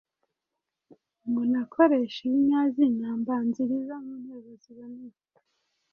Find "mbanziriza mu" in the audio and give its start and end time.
3.19-4.13